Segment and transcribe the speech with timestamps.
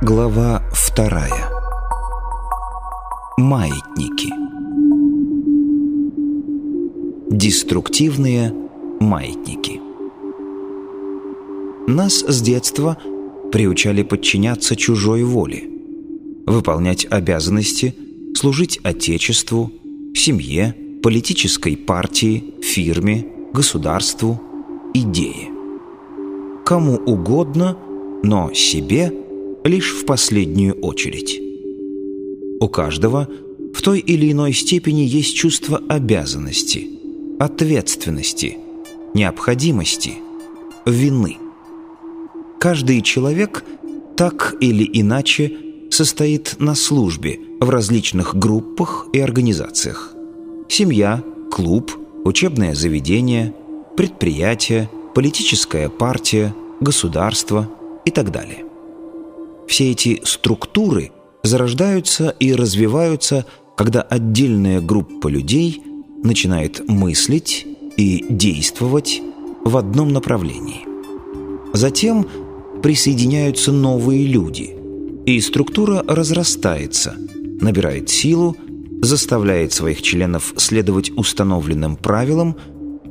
[0.00, 1.50] Глава вторая.
[3.36, 4.32] Маятники.
[7.34, 8.54] Деструктивные
[9.00, 9.80] маятники.
[11.88, 12.96] Нас с детства
[13.50, 15.68] приучали подчиняться чужой воле,
[16.46, 17.96] выполнять обязанности,
[18.36, 19.72] служить Отечеству,
[20.14, 24.40] семье, политической партии, фирме, государству,
[24.94, 25.48] идее.
[26.64, 27.76] Кому угодно,
[28.22, 29.17] но себе
[29.64, 31.40] лишь в последнюю очередь.
[32.60, 33.28] У каждого
[33.72, 36.88] в той или иной степени есть чувство обязанности,
[37.38, 38.58] ответственности,
[39.14, 40.14] необходимости,
[40.86, 41.36] вины.
[42.58, 43.64] Каждый человек
[44.16, 45.52] так или иначе
[45.90, 50.14] состоит на службе в различных группах и организациях.
[50.68, 51.92] Семья, клуб,
[52.24, 53.54] учебное заведение,
[53.96, 57.70] предприятие, политическая партия, государство
[58.04, 58.67] и так далее.
[59.68, 61.12] Все эти структуры
[61.44, 63.44] зарождаются и развиваются,
[63.76, 65.82] когда отдельная группа людей
[66.24, 67.66] начинает мыслить
[67.96, 69.20] и действовать
[69.64, 70.86] в одном направлении.
[71.74, 72.26] Затем
[72.82, 74.74] присоединяются новые люди,
[75.26, 77.14] и структура разрастается,
[77.60, 78.56] набирает силу,
[79.02, 82.56] заставляет своих членов следовать установленным правилам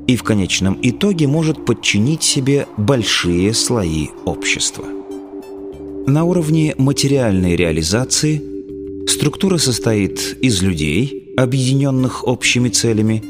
[0.08, 4.97] и в конечном итоге может подчинить себе большие слои общества.
[6.08, 8.42] На уровне материальной реализации
[9.10, 13.22] структура состоит из людей, объединенных общими целями,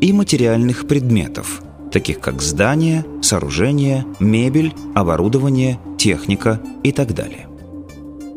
[0.00, 7.48] и материальных предметов, таких как здания, сооружения, мебель, оборудование, техника и так далее.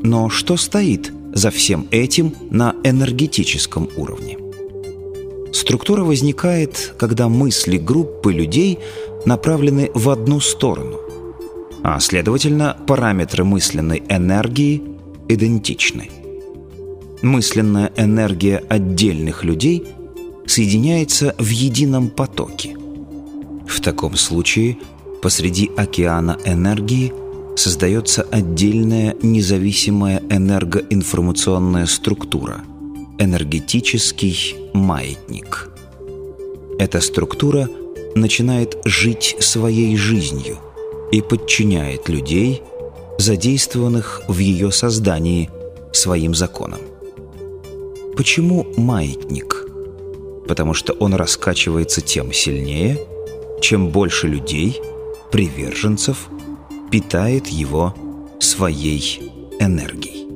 [0.01, 4.39] Но что стоит за всем этим на энергетическом уровне?
[5.53, 8.79] Структура возникает, когда мысли группы людей
[9.27, 10.99] направлены в одну сторону,
[11.83, 14.81] а, следовательно, параметры мысленной энергии
[15.27, 16.09] идентичны.
[17.21, 19.85] Мысленная энергия отдельных людей
[20.45, 22.75] соединяется в едином потоке.
[23.67, 24.77] В таком случае
[25.21, 27.13] посреди океана энергии
[27.55, 32.61] создается отдельная независимая энергоинформационная структура–
[33.19, 35.69] энергетический маятник.
[36.79, 37.69] Эта структура
[38.15, 40.57] начинает жить своей жизнью–
[41.13, 42.63] и подчиняет людей,
[43.19, 45.47] задействованных в ее создании
[45.91, 46.79] своим законам.
[48.17, 49.67] Почему маятник?
[50.47, 52.99] Потому что он раскачивается тем сильнее,
[53.61, 54.81] чем больше людей,
[55.31, 56.29] приверженцев,
[56.89, 57.93] питает его
[58.39, 59.21] своей
[59.59, 60.27] энергией.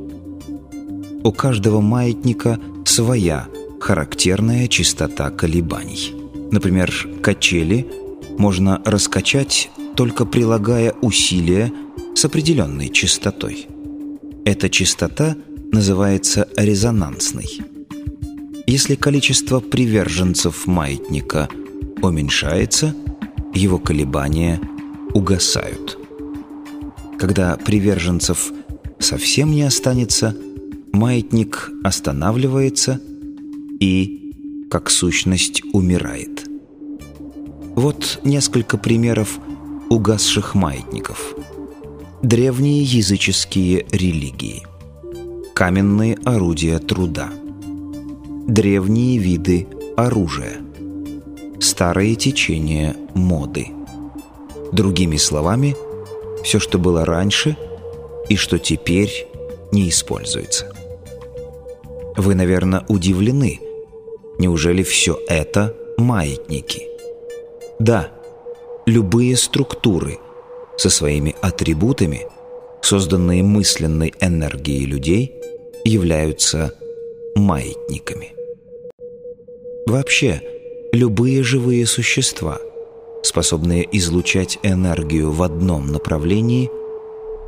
[1.24, 3.48] У каждого маятника своя
[3.80, 6.14] характерная частота колебаний.
[6.52, 7.88] Например, качели
[8.38, 11.74] можно раскачать только прилагая усилия
[12.14, 13.68] с определенной частотой.
[14.46, 15.36] Эта частота
[15.72, 17.48] называется резонансной.
[18.68, 21.50] Если количество приверженцев маятника
[22.04, 22.94] уменьшается,
[23.56, 24.62] его колебания
[25.16, 25.98] угасают.
[27.18, 28.52] Когда приверженцев
[29.00, 30.38] совсем не останется,
[30.94, 33.02] маятник останавливается
[33.80, 36.48] и, как сущность, умирает.
[37.76, 39.40] Вот несколько примеров
[39.90, 41.36] угасших маятников.
[42.22, 44.64] Древние языческие религии.
[45.54, 47.30] Каменные орудия труда.
[48.48, 50.58] Древние виды оружия.
[51.60, 53.68] Старые течения моды.
[54.72, 55.76] Другими словами,
[56.44, 57.58] все, что было раньше
[58.30, 59.28] и что теперь
[59.72, 60.72] не используется.
[62.16, 63.60] Вы, наверное, удивлены.
[64.40, 66.88] Неужели все это маятники?
[67.80, 68.12] Да,
[68.88, 70.18] любые структуры
[70.78, 72.22] со своими атрибутами,
[72.82, 75.36] созданные мысленной энергией людей,
[75.84, 76.74] являются
[77.36, 78.34] маятниками.
[79.86, 80.42] Вообще,
[80.94, 82.60] любые живые существа,
[83.24, 86.70] способные излучать энергию в одном направлении,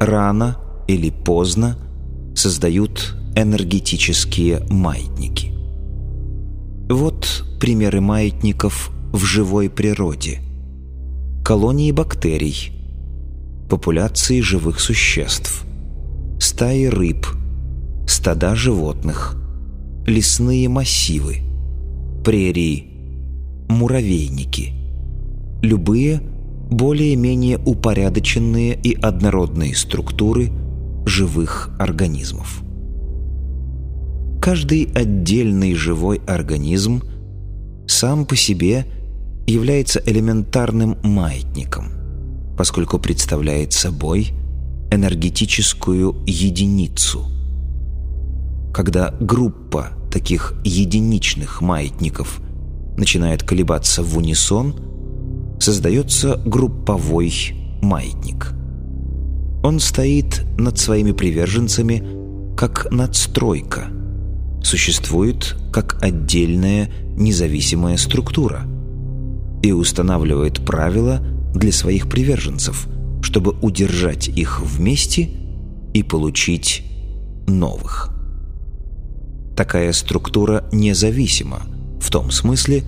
[0.02, 0.60] рано
[0.90, 1.78] или поздно
[2.36, 5.54] создают энергетические маятники.
[6.90, 10.42] Вот примеры маятников в живой природе–
[11.50, 12.72] колонии бактерий,
[13.72, 15.66] популяции живых существ,
[16.40, 17.26] стаи рыб,
[18.08, 19.36] стада животных,
[20.06, 21.38] лесные массивы,
[22.24, 22.86] прерии,
[23.68, 24.74] муравейники,
[25.64, 26.22] любые
[26.70, 30.52] более-менее упорядоченные и однородные структуры
[31.08, 32.62] живых организмов.
[34.40, 37.02] Каждый отдельный живой организм
[37.88, 38.86] сам по себе–
[39.50, 41.92] является элементарным маятником,
[42.58, 44.32] поскольку представляет собой
[44.92, 47.26] энергетическую единицу.
[48.74, 52.40] Когда группа таких единичных маятников
[52.98, 54.76] начинает колебаться в унисон,
[55.60, 57.34] создается групповой
[57.82, 58.54] маятник.
[59.64, 63.88] Он стоит над своими приверженцами как надстройка,
[64.64, 68.64] существует как отдельная независимая структура
[69.62, 71.20] и устанавливает правила
[71.54, 72.88] для своих приверженцев,
[73.22, 75.30] чтобы удержать их вместе
[75.94, 76.84] и получить
[77.48, 78.12] новых.
[79.56, 81.64] Такая структура независима
[82.00, 82.84] в том смысле,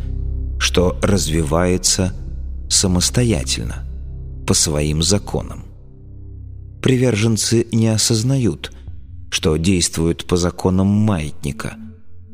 [0.60, 2.14] что развивается
[2.70, 3.88] самостоятельно,
[4.48, 5.66] по своим законам.
[6.82, 8.72] Приверженцы не осознают,
[9.30, 11.76] что действуют по законам маятника,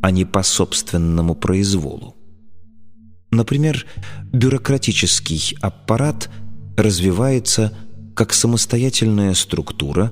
[0.01, 2.16] а не по собственному произволу.
[3.37, 3.85] Например,
[4.33, 6.27] бюрократический аппарат
[6.75, 7.71] развивается
[8.15, 10.11] как самостоятельная структура,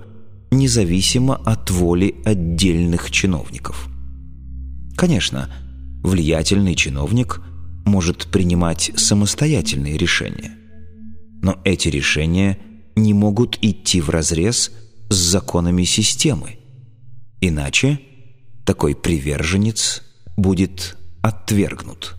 [0.52, 3.88] независимо от воли отдельных чиновников.
[4.96, 5.50] Конечно,
[6.04, 7.42] влиятельный чиновник
[7.88, 10.52] может принимать самостоятельные решения,
[11.42, 12.60] но эти решения
[12.96, 14.72] не могут идти вразрез
[15.10, 16.60] с законами системы,
[17.42, 18.00] иначе
[18.68, 20.04] такой приверженец
[20.38, 22.16] будет отвергнут.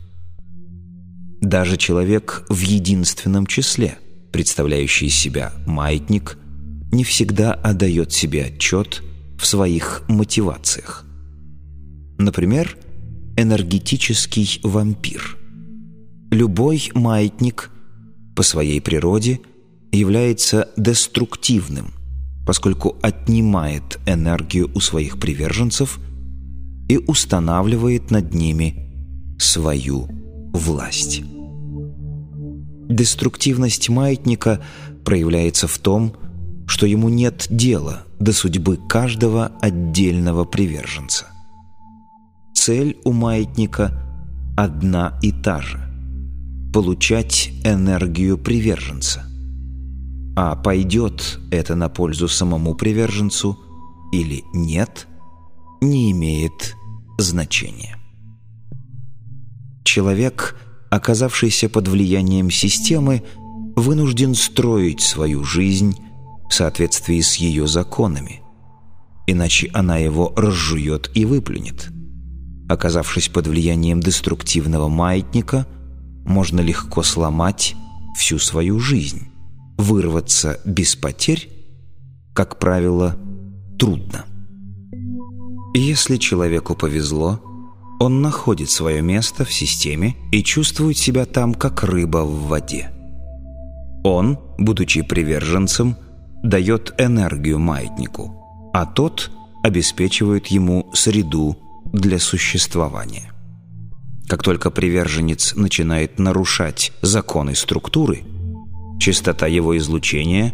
[1.46, 3.98] Даже человек в единственном числе,
[4.32, 6.37] представляющий себя маятник,
[6.90, 9.00] не всегда отдает себе отчет
[9.38, 11.04] в своих мотивациях.
[12.19, 12.76] Например,
[13.37, 15.38] энергетический вампир.
[16.32, 17.70] Любой маятник
[18.34, 19.38] по своей природе
[19.93, 21.94] является деструктивным,
[22.44, 26.00] поскольку отнимает энергию у своих приверженцев
[26.88, 30.08] и устанавливает над ними свою
[30.52, 31.22] власть.
[32.88, 34.62] Деструктивность маятника
[35.04, 36.14] проявляется в том,
[36.66, 41.26] что ему нет дела до судьбы каждого отдельного приверженца.
[42.54, 44.02] Цель у маятника
[44.56, 45.78] одна и та же–
[46.72, 49.24] получать энергию приверженца.
[50.36, 53.58] А пойдет это на пользу самому приверженцу
[54.12, 55.08] или нет,
[55.80, 56.74] не имеет
[57.18, 57.96] значения.
[59.84, 60.56] Человек,
[60.90, 63.22] оказавшийся под влиянием системы,
[63.76, 65.96] вынужден строить свою жизнь
[66.48, 68.42] в соответствии с ее законами,
[69.26, 71.88] иначе она его разжует и выплюнет.
[72.68, 75.66] Оказавшись под влиянием деструктивного маятника,
[76.24, 77.76] можно легко сломать
[78.16, 79.28] всю свою жизнь.
[79.78, 81.48] Вырваться без потерь,
[82.34, 83.16] как правило,
[83.78, 84.24] трудно.
[85.74, 87.40] Если человеку повезло,
[87.98, 92.90] он находит свое место в системе и чувствует себя там, как рыба в воде.
[94.04, 95.96] Он, будучи приверженцем,
[96.43, 99.31] дает энергию маятнику, а тот
[99.62, 101.56] обеспечивает ему среду
[101.93, 103.32] для существования.
[104.28, 108.25] Как только приверженец начинает нарушать законы структуры,
[109.00, 110.52] частота его излучения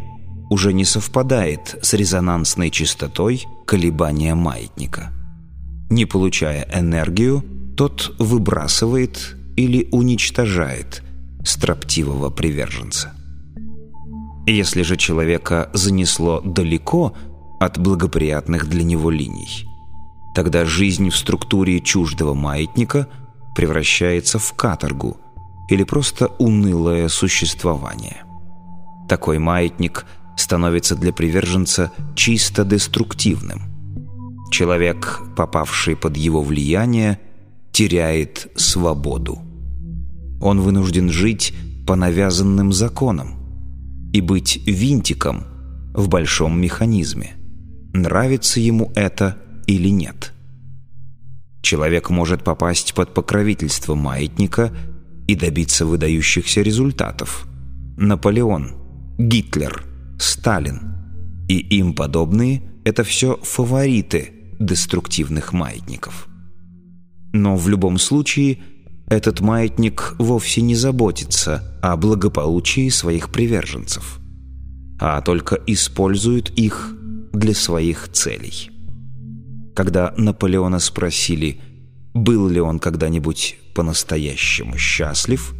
[0.51, 5.13] уже не совпадает с резонансной частотой колебания маятника–
[5.93, 7.45] не получая энергию,
[7.77, 11.03] тот выбрасывает или уничтожает
[11.45, 13.13] строптивого приверженца.
[14.47, 17.15] Если же человека занесло далеко
[17.61, 19.67] от благоприятных для него линий,
[20.35, 23.07] тогда жизнь в структуре чуждого маятника
[23.55, 25.19] превращается в каторгу
[25.69, 28.25] или просто унылое существование.
[29.09, 30.07] Такой маятник
[30.37, 33.72] становится для приверженца чисто деструктивным,
[34.53, 37.19] Человек, попавший под его влияние,
[37.73, 39.39] теряет свободу.
[40.43, 41.55] Он вынужден жить
[41.87, 45.45] по навязанным законам и быть винтиком
[45.95, 47.33] в большом механизме.
[47.95, 50.35] Нравится ему это или нет.
[51.63, 54.71] Человек может попасть под покровительство маятника
[55.29, 57.47] и добиться выдающихся результатов.
[57.97, 58.73] Наполеон,
[59.17, 59.83] Гитлер,
[60.19, 66.29] Сталин и им подобные– это все фавориты– деструктивных маятников.
[67.33, 68.59] Но в любом случае
[69.09, 74.19] этот маятник вовсе не заботится о благополучии своих приверженцев,
[75.01, 76.95] а только использует их
[77.33, 78.71] для своих целей.
[79.75, 81.61] Когда Наполеона спросили,
[82.15, 85.55] был ли он когда-нибудь по-настоящему счастлив,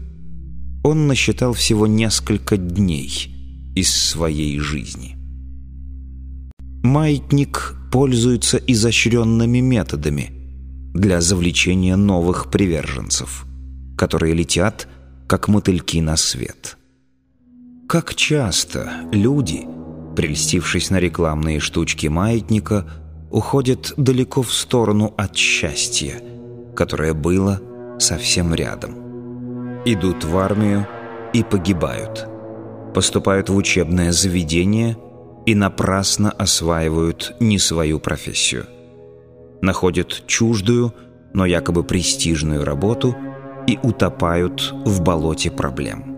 [0.85, 5.17] он насчитал всего несколько дней из своей жизни.
[6.83, 10.31] Маятник пользуются изощренными методами
[10.95, 13.45] для завлечения новых приверженцев,
[13.97, 14.89] которые летят,
[15.29, 16.77] как мотыльки на свет.
[17.89, 19.67] Как часто люди
[20.15, 22.87] прельстившись на рекламные штучки маятника,
[23.31, 26.21] уходят далеко в сторону от счастья,
[26.77, 27.61] которое было
[27.99, 29.83] совсем рядом.
[29.85, 30.87] Идут в армию
[31.33, 32.27] и погибают.
[32.95, 34.97] Поступают в учебное заведение
[35.47, 38.67] и напрасно осваивают не свою профессию.
[39.61, 40.95] Находят чуждую,
[41.35, 43.17] но якобы престижную работу
[43.67, 46.17] и утопают в болоте проблем.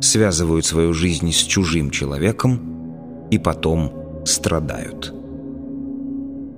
[0.00, 5.12] Связывают свою жизнь с чужим человеком и потом страдают.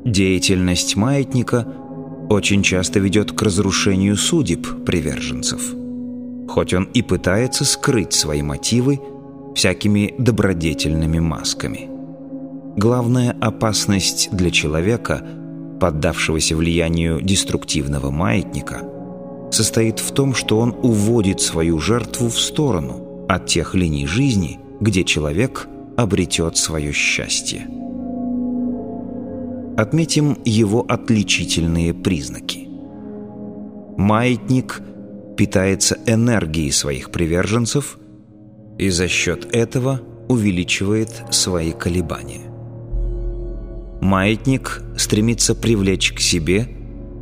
[0.05, 1.67] Деятельность маятника
[2.29, 5.75] очень часто ведет к разрушению судеб приверженцев.
[6.49, 9.01] Хоть он и пытается скрыть свои мотивы
[9.57, 11.89] всякими добродетельными масками.
[12.77, 15.27] Главная опасность для человека–
[15.81, 18.83] поддавшегося влиянию деструктивного маятника,
[19.51, 25.05] состоит в том, что он уводит свою жертву в сторону от тех линий жизни, где
[25.05, 27.67] человек обретет свое счастье.
[29.77, 32.69] Отметим его отличительные признаки.
[33.97, 34.81] Маятник
[35.37, 37.99] питается энергией своих приверженцев
[38.79, 42.43] и за счет этого увеличивает свои колебания.
[44.01, 46.69] Маятник стремится привлечь к себе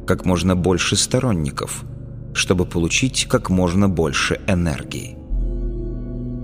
[0.06, 1.84] как можно больше сторонников,
[2.34, 5.16] чтобы получить как можно больше энергии.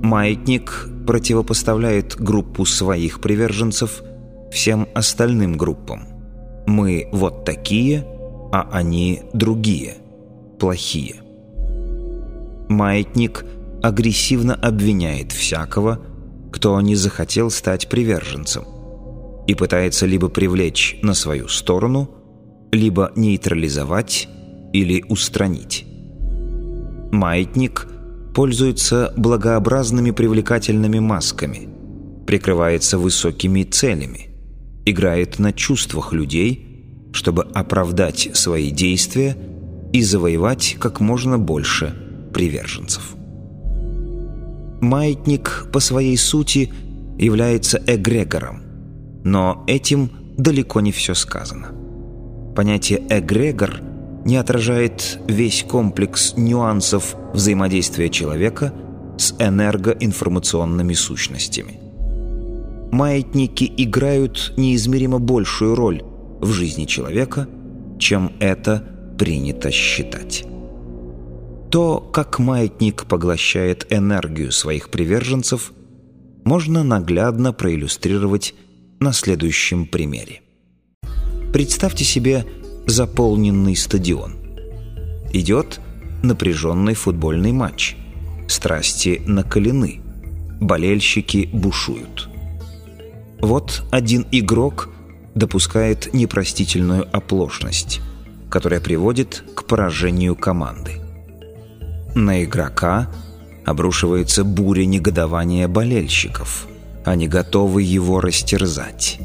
[0.03, 4.03] Маятник противопоставляет группу своих приверженцев
[4.51, 6.07] всем остальным группам.
[6.67, 8.07] Мы вот такие,
[8.53, 9.97] а они другие,
[10.59, 11.17] плохие.
[12.69, 13.45] Маятник
[13.83, 16.01] агрессивно обвиняет всякого,
[16.53, 18.65] кто не захотел стать приверженцем–
[19.51, 22.09] и пытается либо привлечь на свою сторону,
[22.71, 24.29] либо нейтрализовать
[24.73, 25.85] или устранить.
[27.11, 27.89] Маятник
[28.33, 31.69] пользуется благообразными привлекательными масками,
[32.29, 34.31] прикрывается высокими целями,
[34.87, 39.37] играет на чувствах людей, чтобы оправдать свои действия
[39.93, 41.93] и завоевать как можно больше
[42.33, 43.17] приверженцев.
[44.81, 46.73] Маятник по своей сути
[47.19, 48.63] является эгрегором,
[49.25, 51.69] но этим далеко не все сказано.
[52.57, 53.81] Понятие «эгрегор»
[54.25, 58.73] не отражает весь комплекс нюансов взаимодействия человека
[59.19, 61.79] с энергоинформационными сущностями.
[62.91, 66.03] Маятники играют неизмеримо большую роль
[66.41, 67.47] в жизни человека,
[67.99, 68.83] чем это
[69.19, 70.45] принято считать.
[71.71, 75.73] То, как маятник поглощает энергию своих приверженцев,
[76.45, 78.55] можно наглядно проиллюстрировать
[78.99, 80.43] на следующем примере.
[81.53, 82.45] Представьте себе
[82.87, 84.35] заполненный стадион.
[85.33, 85.81] Идет
[86.25, 87.97] напряженный футбольный матч.
[88.49, 90.01] Страсти накалены.
[90.61, 92.29] Болельщики бушуют.
[93.39, 94.89] Вот один игрок
[95.37, 98.01] допускает непростительную оплошность,
[98.51, 101.01] которая приводит к поражению команды.
[102.15, 103.09] На игрока
[103.65, 106.67] обрушивается буря негодования болельщиков–
[107.05, 109.19] они готовы его растерзать.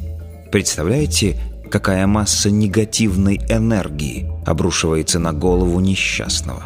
[0.52, 1.38] Представляете,
[1.70, 6.64] какая масса негативной энергии обрушивается на голову несчастного?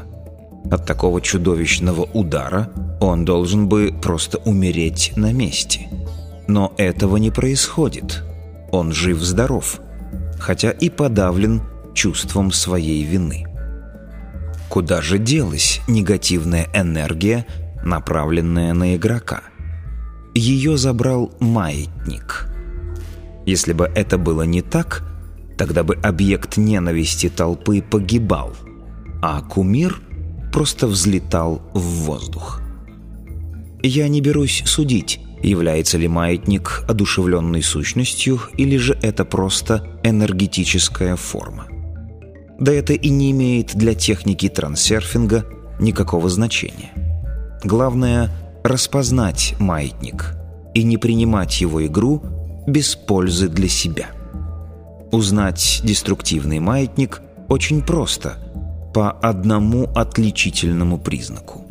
[0.70, 2.70] От такого чудовищного удара
[3.02, 5.88] он должен бы просто умереть на месте.
[6.48, 8.24] Но этого не происходит.
[8.72, 9.80] Он жив-здоров,
[10.38, 11.64] хотя и подавлен
[11.96, 13.48] чувством своей вины.
[14.70, 17.46] Куда же делась негативная энергия,
[17.84, 19.42] направленная на игрока?
[20.40, 22.48] ее забрал маятник.
[23.46, 25.04] Если бы это было не так,
[25.58, 28.56] тогда бы объект ненависти толпы погибал,
[29.22, 30.00] а кумир
[30.54, 32.62] просто взлетал в воздух.
[33.82, 41.68] Я не берусь судить, является ли маятник одушевленной сущностью или же это просто энергетическая форма.
[42.60, 45.46] Да это и не имеет для техники трансерфинга
[45.80, 46.92] никакого значения.
[47.64, 48.30] Главное
[48.64, 50.36] распознать маятник
[50.74, 52.22] и не принимать его игру
[52.68, 54.08] без пользы для себя.
[55.12, 58.38] Узнать деструктивный маятник очень просто,
[58.94, 61.66] по одному отличительному признаку.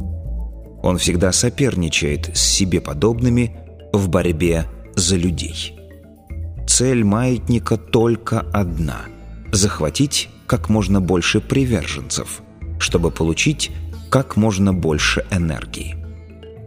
[0.82, 3.56] Он всегда соперничает с себе подобными
[3.92, 5.74] в борьбе за людей.
[6.66, 9.02] Цель маятника только одна–
[9.52, 12.40] захватить как можно больше приверженцев,
[12.80, 13.70] чтобы получить
[14.10, 15.96] как можно больше энергии.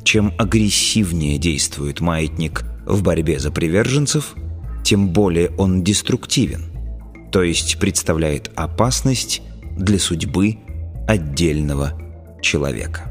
[0.03, 4.35] Чем агрессивнее действует маятник в борьбе за приверженцев,
[4.83, 6.65] тем более он деструктивен,
[7.31, 9.41] то есть представляет опасность
[9.77, 10.57] для судьбы
[11.07, 11.93] отдельного
[12.41, 13.07] человека.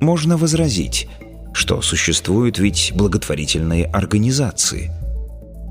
[0.00, 1.08] Можно возразить,
[1.52, 4.92] что существуют ведь благотворительные организации,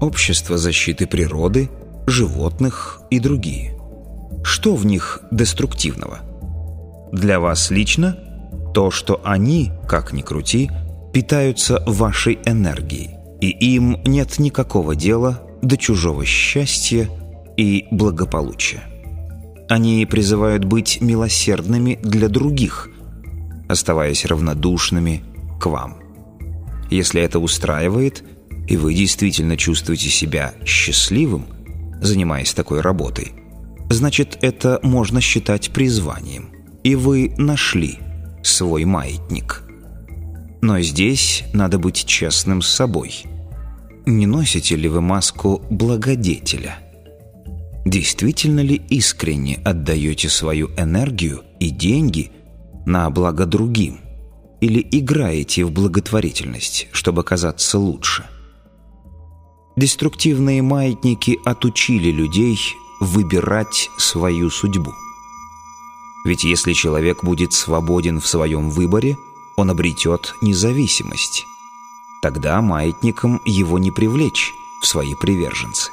[0.02, 1.70] общество защиты природы,
[2.12, 3.76] животных и другие.
[4.44, 6.20] Что в них деструктивного?
[7.12, 8.18] Для вас лично
[8.74, 10.70] то, что они, как ни крути,
[11.14, 17.10] питаются вашей энергией, и им нет никакого дела до чужого счастья
[17.58, 18.84] и благополучия.
[19.70, 22.90] Они призывают быть милосердными для других,
[23.68, 25.24] оставаясь равнодушными
[25.60, 25.98] к вам.
[26.90, 28.24] Если это устраивает,
[28.68, 31.46] и вы действительно чувствуете себя счастливым,
[32.02, 33.32] занимаясь такой работой,
[33.90, 36.50] значит, это можно считать призванием,
[36.84, 38.00] и вы нашли
[38.44, 39.64] свой маятник.
[40.62, 43.24] Но здесь надо быть честным с собой.
[44.06, 46.78] Не носите ли вы маску благодетеля–
[47.86, 52.32] Действительно ли искренне отдаете свою энергию и деньги
[52.86, 54.02] на благо другим?
[54.60, 58.26] Или играете в благотворительность, чтобы казаться лучше?
[59.82, 64.94] Деструктивные маятники отучили людей выбирать свою судьбу.
[66.24, 69.18] Ведь если человек будет свободен в своем выборе,
[69.58, 71.48] он обретет независимость.
[72.22, 75.90] Тогда маятником его не привлечь в свои приверженцы.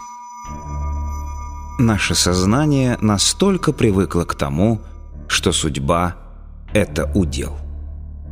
[1.79, 4.83] Наше сознание настолько привыкло к тому,
[5.29, 6.15] что судьба—
[6.75, 7.57] это удел.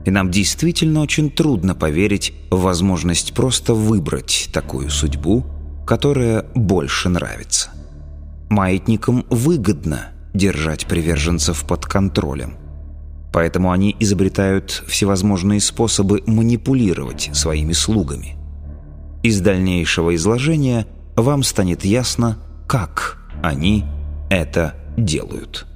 [0.07, 5.45] И нам действительно очень трудно поверить в возможность просто выбрать такую судьбу,
[5.85, 7.71] которая больше нравится.
[8.49, 12.55] Маятникам выгодно держать приверженцев под контролем.
[13.33, 18.37] Поэтому они изобретают всевозможные способы манипулировать своими слугами.
[19.25, 20.87] Из дальнейшего изложения
[21.17, 23.85] вам станет ясно, как они
[24.31, 25.67] это делают.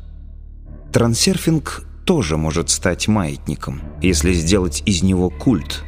[0.92, 5.85] Трансерфинг тоже может стать маятником, если сделать из него культ,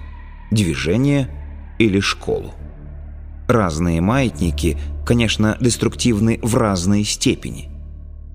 [0.51, 1.29] движение
[1.79, 2.55] или школу.
[3.49, 7.69] Разные маятники, конечно, деструктивны в разной степени.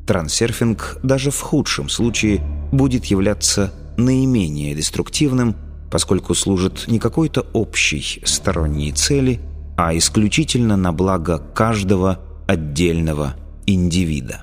[0.05, 5.55] Трансерфинг даже в худшем случае будет являться наименее деструктивным,
[5.91, 9.39] поскольку служит не какой-то общей сторонней цели,
[9.77, 13.35] а исключительно на благо каждого отдельного
[13.65, 14.41] индивида.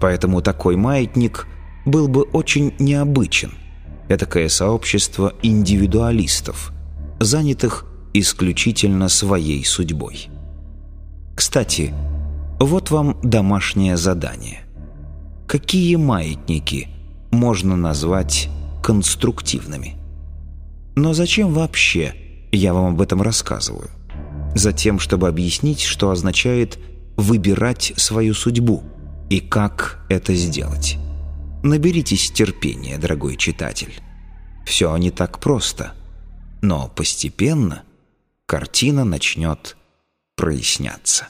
[0.00, 1.46] Поэтому такой маятник
[1.86, 3.54] был бы очень необычен.
[4.08, 6.72] Этакое сообщество индивидуалистов,
[7.18, 10.28] занятых исключительно своей судьбой.
[11.34, 11.94] Кстати,
[12.58, 14.60] вот вам домашнее задание.
[15.46, 16.88] Какие маятники
[17.30, 18.48] можно назвать
[18.82, 19.96] конструктивными?
[20.96, 22.14] Но зачем вообще
[22.52, 23.90] я вам об этом рассказываю?
[24.54, 26.78] Затем, чтобы объяснить, что означает
[27.16, 28.82] выбирать свою судьбу
[29.28, 30.98] и как это сделать.
[31.62, 34.00] Наберитесь терпения, дорогой читатель.
[34.64, 35.94] Все не так просто,
[36.62, 37.82] но постепенно
[38.46, 39.76] картина начнет
[40.36, 41.28] проясняться.